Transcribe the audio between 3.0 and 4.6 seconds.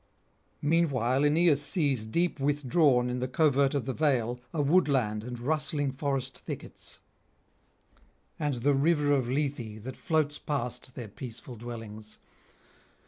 in the covert of the vale a